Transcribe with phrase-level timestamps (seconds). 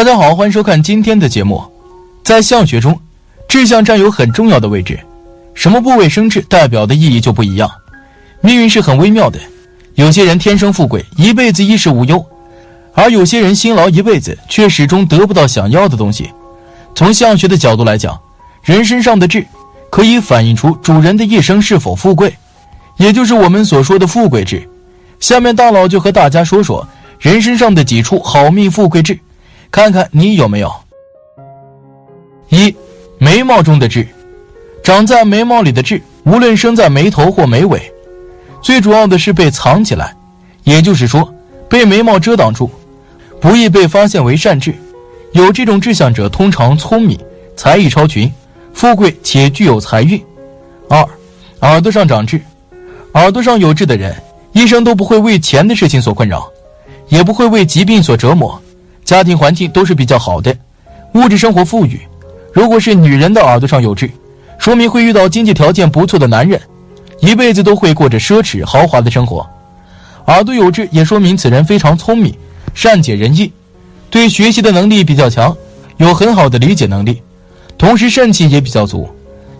[0.00, 1.62] 大家好，欢迎收看今天的节目。
[2.24, 2.98] 在相学中，
[3.46, 4.98] 志向占有很重要的位置，
[5.52, 7.70] 什么部位生智，代表的意义就不一样。
[8.40, 9.38] 命运是很微妙的，
[9.96, 12.24] 有些人天生富贵，一辈子衣食无忧，
[12.94, 16.30] 而有些人辛劳一辈子，却始终得不到想要的东西。
[16.94, 18.18] 从相学的角度来讲，
[18.62, 19.46] 人身上的智，
[19.90, 22.34] 可以反映出主人的一生是否富贵，
[22.96, 24.66] 也就是我们所说的富贵智。
[25.18, 29.18] 下面大佬就和大家说说人身上的几处好命富贵智。
[29.70, 30.72] 看看你有没有
[32.48, 32.74] 一
[33.18, 34.06] 眉毛中的痣，
[34.82, 37.80] 长在眉毛里的痣，无论生在眉头或眉尾，
[38.60, 40.16] 最主要的是被藏起来，
[40.64, 41.32] 也就是说
[41.68, 42.68] 被眉毛遮挡住，
[43.40, 44.74] 不易被发现为善痣。
[45.32, 47.16] 有这种志向者通常聪明，
[47.54, 48.32] 才艺超群，
[48.74, 50.20] 富贵且具有财运。
[50.88, 51.08] 二
[51.60, 52.40] 耳朵上长痣，
[53.12, 54.12] 耳朵上有痣的人，
[54.50, 56.50] 一生都不会为钱的事情所困扰，
[57.08, 58.60] 也不会为疾病所折磨。
[59.10, 60.56] 家庭环境都是比较好的，
[61.14, 62.00] 物质生活富裕。
[62.52, 64.08] 如果是女人的耳朵上有痣，
[64.56, 66.60] 说明会遇到经济条件不错的男人，
[67.18, 69.44] 一辈子都会过着奢侈豪华的生活。
[70.28, 72.32] 耳朵有痣也说明此人非常聪明，
[72.72, 73.52] 善解人意，
[74.10, 75.56] 对学习的能力比较强，
[75.96, 77.20] 有很好的理解能力，
[77.76, 79.10] 同时肾气也比较足。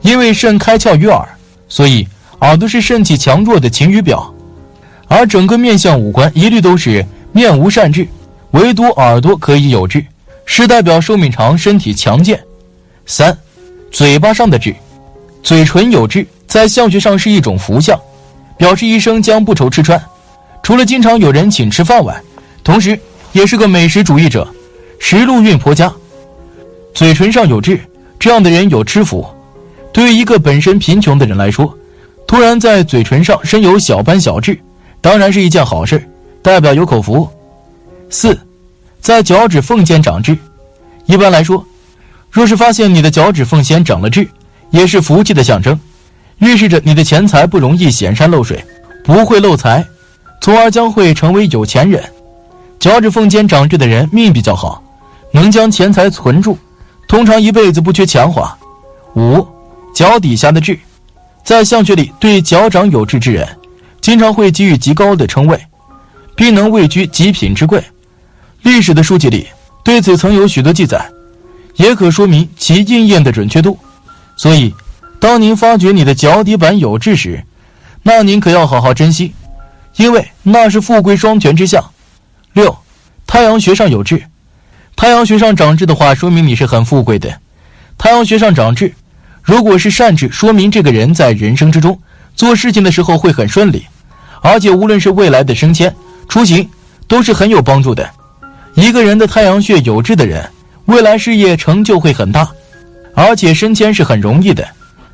[0.00, 1.24] 因为肾开窍于耳，
[1.68, 2.04] 所以
[2.40, 4.28] 耳朵是肾气强弱的晴雨表。
[5.06, 8.08] 而整个面相五官一律都是面无善痣。
[8.56, 10.02] 唯独耳朵可以有痣，
[10.46, 12.42] 是代表寿命长、身体强健。
[13.04, 13.36] 三，
[13.90, 14.74] 嘴巴上的痣，
[15.42, 18.00] 嘴唇有痣，在相学上是一种福相，
[18.56, 20.02] 表示一生将不愁吃穿。
[20.62, 22.18] 除了经常有人请吃饭外，
[22.64, 22.98] 同时
[23.32, 24.48] 也是个美食主义者，
[24.98, 25.92] 食禄运颇佳。
[26.94, 27.78] 嘴唇上有痣，
[28.18, 29.24] 这样的人有吃福。
[29.92, 31.76] 对于一个本身贫穷的人来说，
[32.26, 34.58] 突然在嘴唇上生有小斑小痣，
[35.02, 36.02] 当然是一件好事，
[36.40, 37.28] 代表有口福。
[38.08, 38.38] 四。
[39.06, 40.36] 在脚趾缝间长痣，
[41.04, 41.64] 一般来说，
[42.28, 44.28] 若是发现你的脚趾缝间长了痣，
[44.70, 45.78] 也是福气的象征，
[46.38, 48.64] 预示着你的钱财不容易显山露水，
[49.04, 49.86] 不会漏财，
[50.40, 52.02] 从而将会成为有钱人。
[52.80, 54.82] 脚趾缝间长痣的人命比较好，
[55.30, 56.58] 能将钱财存住，
[57.06, 58.58] 通常一辈子不缺钱花。
[59.14, 59.46] 五，
[59.94, 60.76] 脚底下的痣，
[61.44, 63.46] 在相学里，对脚掌有痣之人，
[64.00, 65.56] 经常会给予极高的称谓，
[66.34, 67.80] 并能位居极品之贵。
[68.62, 69.46] 历史的书籍里
[69.84, 71.10] 对此曾有许多记载，
[71.76, 73.78] 也可说明其应验的准确度。
[74.36, 74.74] 所以，
[75.18, 77.44] 当您发觉你的脚底板有痣时，
[78.02, 79.32] 那您可要好好珍惜，
[79.96, 81.82] 因为那是富贵双全之象。
[82.52, 82.76] 六，
[83.26, 84.24] 太阳穴上有痣，
[84.94, 87.40] 太阳穴上长痣的话，说明你是很富贵的。
[87.96, 88.92] 太阳穴上长痣，
[89.42, 91.98] 如果是善痣，说明这个人在人生之中
[92.34, 93.86] 做事情的时候会很顺利，
[94.42, 95.94] 而且无论是未来的升迁、
[96.28, 96.68] 出行，
[97.06, 98.08] 都是很有帮助的。
[98.76, 100.46] 一个人的太阳穴有痣的人，
[100.84, 102.46] 未来事业成就会很大，
[103.14, 104.62] 而且升迁是很容易的，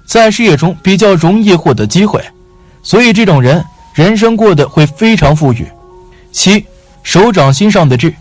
[0.04, 2.20] 在事业中比较容易获得机会，
[2.82, 3.64] 所以这种人
[3.94, 5.64] 人生过得会非常富裕。
[6.32, 6.66] 七，
[7.04, 8.12] 手掌心上的痣，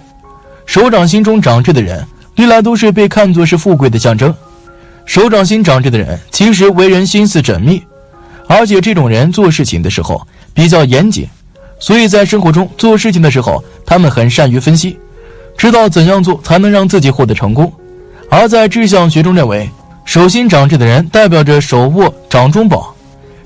[0.68, 4.34] 手掌心中长痣的人，历来都是被看作是富贵的象征。
[5.06, 7.82] 手掌心长痣的人，其实为人心思缜密，
[8.48, 10.22] 而且这种人做事情的时候
[10.54, 11.28] 比较严谨，
[11.80, 15.00] 所以在生活中做事情的时候，他们很善于分析。
[15.62, 17.72] 知道怎样做才能让自己获得成功，
[18.32, 19.70] 而在志向学中认为，
[20.06, 22.96] 手心长痣的人代表着手握掌中宝，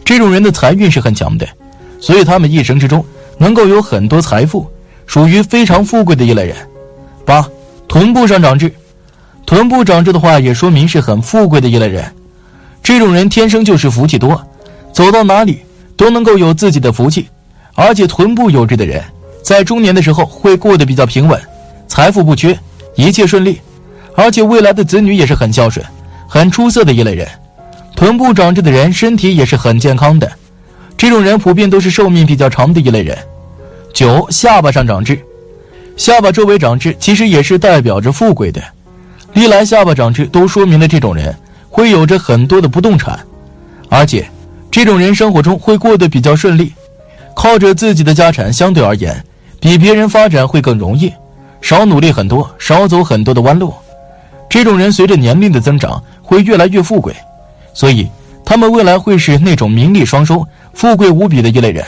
[0.06, 1.46] 这种人的财运是很强的，
[2.00, 3.04] 所以他们一生之中
[3.38, 4.66] 能够有很多财富，
[5.06, 6.56] 属于非常富贵的一类人。
[7.26, 7.46] 八，
[7.90, 8.74] 臀部上长痣，
[9.46, 12.10] 臀部长痣的话也说明是很富贵的一类人，
[12.82, 14.42] 这种人天生就是福气多，
[14.94, 15.60] 走到哪里
[15.98, 17.28] 都能够有自己的福气，
[17.74, 19.04] 而且臀部有痣的人，
[19.44, 21.38] 在中年的时候会过得比较平稳。
[21.88, 22.58] 财富不缺，
[22.96, 23.60] 一切顺利，
[24.16, 25.86] 而且未来的子女也是很孝顺、
[26.28, 27.28] 很出色的一类人。
[27.96, 30.30] 臀部长痣的人身体也是很健康的，
[30.98, 33.18] 这种人普遍都是寿命比较长的一类人。
[33.94, 35.18] 九，下巴上长痣，
[35.96, 38.62] 下巴周围长痣其实也是代表着富贵的。
[39.32, 41.34] 历来下巴长痣都说明了这种人
[41.70, 43.18] 会有着很多的不动产，
[43.90, 44.28] 而且
[44.70, 46.74] 这种人生活中会过得比较顺利，
[47.34, 49.24] 靠着自己的家产相对而言
[49.62, 51.12] 比别人发展会更容易。
[51.66, 53.74] 少努力很多，少走很多的弯路，
[54.48, 57.12] 这种人随着年龄的增长会越来越富贵，
[57.74, 58.08] 所以
[58.46, 60.46] 他们未来会是那种名利双收、
[60.76, 61.84] 富贵无比的一类人。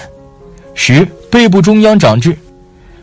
[0.73, 2.35] 十背部中央长痣，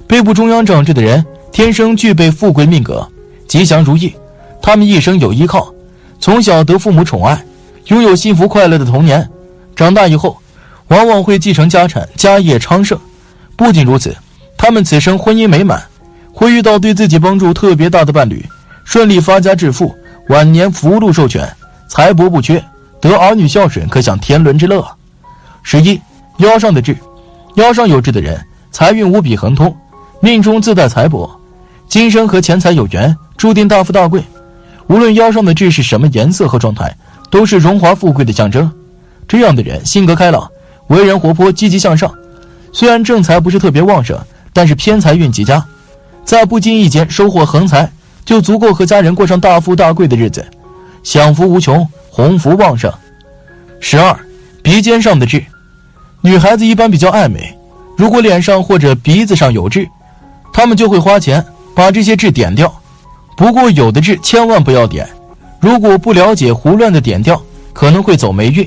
[0.09, 3.09] 背部中央长痣的人天生具备富贵命格，
[3.47, 4.13] 吉祥如意，
[4.61, 5.73] 他们一生有依靠，
[6.19, 7.41] 从小得父母宠爱，
[7.87, 9.31] 拥有幸福快乐的童年，
[9.77, 10.37] 长大以后
[10.89, 12.99] 往往会继承家产，家业昌盛。
[13.55, 14.13] 不仅如此，
[14.59, 15.81] 他们此生婚姻美满。
[16.35, 18.45] 会遇到对自己帮助特别大的伴侣，
[18.85, 19.95] 顺利发家致富，
[20.29, 21.49] 晚年福禄寿全，
[21.89, 22.63] 财帛不缺，
[23.01, 24.85] 得儿女孝顺，可享天伦之乐。
[25.63, 25.99] 十一，
[26.39, 26.97] 腰上的痣，
[27.55, 29.75] 腰上有痣的人，财运无比亨通，
[30.21, 31.31] 命中自带财帛，
[31.89, 34.23] 今生和钱财有缘，注定大富大贵。
[34.89, 36.95] 无论腰上的痣是什么颜色和状态，
[37.31, 38.71] 都是荣华富贵的象征。
[39.27, 40.51] 这样的人性格开朗，
[40.89, 42.13] 为人活泼积极向上。
[42.73, 44.19] 虽然正财不是特别旺盛，
[44.53, 45.65] 但是偏财运极佳，
[46.25, 47.91] 在不经意间收获横财，
[48.25, 50.45] 就足够和家人过上大富大贵的日子，
[51.03, 52.93] 享福无穷，鸿福旺盛。
[53.81, 54.19] 十二，
[54.63, 55.45] 鼻尖上的痣。
[56.23, 57.55] 女孩子一般比较爱美，
[57.99, 59.87] 如果脸上或者鼻子上有痣，
[60.53, 61.45] 她们就会花钱
[61.75, 62.75] 把这些痣点掉。
[63.37, 65.07] 不过有的痣千万不要点，
[65.61, 67.41] 如果不了解，胡乱的点掉，
[67.75, 68.67] 可能会走霉运。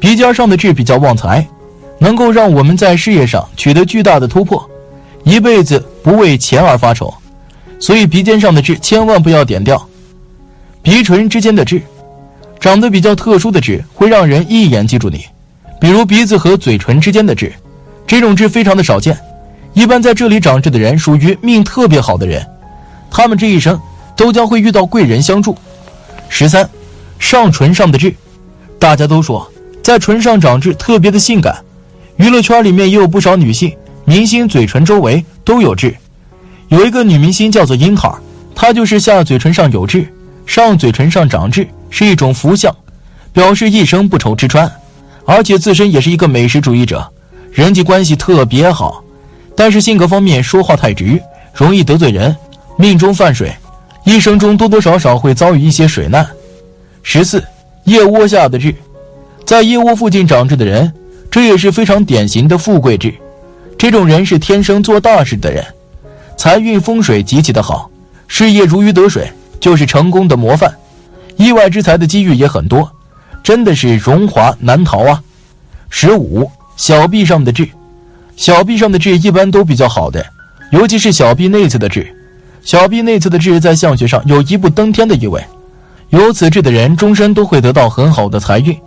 [0.00, 1.46] 鼻尖上的痣比较旺财，
[1.98, 4.66] 能够让我们在事业上取得巨大的突破，
[5.24, 7.12] 一辈子不为钱而发愁。
[7.78, 9.88] 所以鼻尖上的痣千万不要点掉。
[10.82, 11.82] 鼻唇之间的痣，
[12.60, 15.24] 长得比较特殊的痣会让人一眼记住你。
[15.80, 17.52] 比如鼻子和嘴唇之间的痣，
[18.06, 19.18] 这种痣非常的少见，
[19.74, 22.46] 一般在这里长痣的人属于命特别好的人，
[23.10, 23.80] 他们这一生
[24.16, 25.56] 都将会遇到贵人相助。
[26.28, 26.68] 十三，
[27.18, 28.14] 上唇上的痣，
[28.78, 29.50] 大家都说
[29.82, 31.56] 在唇上长痣特别的性感，
[32.16, 35.94] 娱乐圈里面也有不少女性明星嘴唇周围都有痣，
[36.68, 38.18] 有一个女明星叫做樱桃，
[38.54, 40.06] 她就是下嘴唇上有痣，
[40.44, 42.74] 上嘴唇上长痣是一种福相，
[43.32, 44.70] 表示一生不愁吃穿。
[45.24, 47.08] 而且自身也是一个美食主义者，
[47.52, 49.02] 人际关系特别好，
[49.56, 51.22] 但是性格方面说话太直，
[51.54, 52.34] 容易得罪人，
[52.76, 53.54] 命中犯水，
[54.04, 56.26] 一生中多多少少会遭遇一些水难。
[57.04, 57.42] 十四，
[57.84, 58.74] 腋窝下的痣，
[59.46, 60.92] 在腋窝附近长痣的人，
[61.30, 63.14] 这也是非常典型的富贵痣，
[63.82, 65.66] 这种人是天生做大事的人，
[66.36, 67.90] 财运风水极其的好，
[68.28, 70.72] 事业如鱼得水，就是成功的模范，
[71.36, 72.88] 意外之财的机遇也很多。
[73.42, 75.20] 真的是荣华难逃啊！
[75.90, 77.68] 十五，小臂上的痣，
[78.36, 80.24] 小臂上的痣一般都比较好的，
[80.70, 82.06] 尤其是小臂内侧的痣。
[82.62, 85.44] 小臂内侧的痣在相学上有一步登天的意味，
[86.10, 88.78] 有此痣的人终身都会得到很好的财运。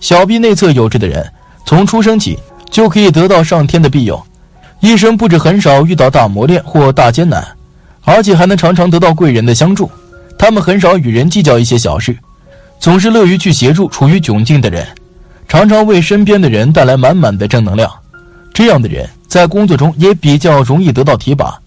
[0.00, 1.32] 小臂内侧有痣的人，
[1.64, 2.38] 从出生起
[2.70, 4.22] 就可以得到上天的庇佑，
[4.84, 7.42] 一生不止很少遇到大磨练或大艰难，
[8.02, 9.90] 而且还能常常得到贵人的相助。
[10.38, 12.14] 他们很少与人计较一些小事。
[12.78, 14.86] 总是乐于去协助处于窘境的人，
[15.48, 17.90] 常常为身边的人带来满满的正能量。
[18.52, 21.58] 这样的人在工作中也比较容易得到提拔，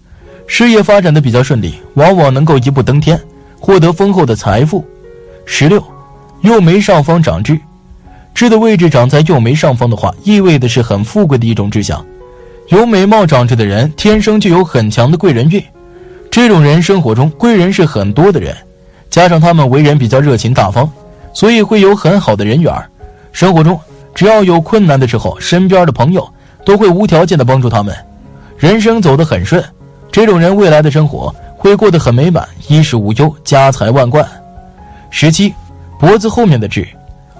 [0.45, 3.19] 事业发展的比较顺利，往往能够一步登天，
[3.59, 4.85] 获得丰厚的财富。
[5.43, 5.83] 十六，
[6.41, 7.59] 右眉上方长痣，
[8.35, 12.05] 痣的位置长在右眉上方的话，意味的是很富贵的一种志向。
[12.67, 15.63] 有美貌长痣的人，天生就有很强的贵人运，
[16.29, 18.53] 这种人生活中贵人是很多的人，
[19.09, 20.89] 加上他们为人比较热情大方。
[21.33, 22.73] 所以会有很好的人缘
[23.31, 23.79] 生活中
[24.15, 26.27] 只要有困难的时候，身边的朋友
[26.65, 27.95] 都会无条件的帮助他们，
[28.57, 29.63] 人生走得很顺。
[30.11, 34.27] 这种人未来的生活会过得很美满，衣食无忧，家财万贯。
[35.09, 35.53] 十七，
[35.99, 36.85] 脖子后面的痣，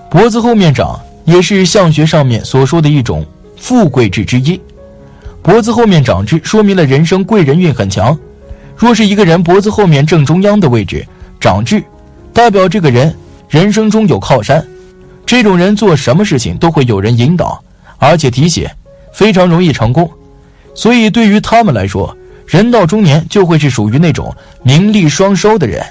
[0.09, 3.25] 脖子后面长也是相学上面所说的一种
[3.57, 4.61] 富贵痣之一。
[5.47, 8.19] 脖子后面长痣，说明了人生贵人运很强。
[8.75, 11.07] 若是一个人脖子后面正中央的位置
[11.39, 11.81] 长痣，
[12.33, 13.15] 代表这个人。
[13.47, 14.61] 人生中有靠山，
[15.25, 17.63] 这种人做什么事情都会有人引导，
[17.97, 18.69] 而且提携，
[19.13, 20.11] 非常容易成功。
[20.75, 22.13] 所以对于他们来说，
[22.45, 25.81] 人到中年就会是属于那种名利双收的人。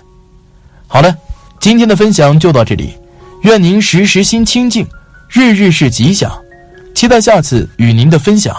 [0.86, 1.16] 好了，
[1.58, 2.92] 今天的分享就到这里，
[3.40, 4.86] 愿您时时心清静，
[5.30, 6.30] 日日是吉祥，
[6.94, 8.54] 期待下次与您的分享。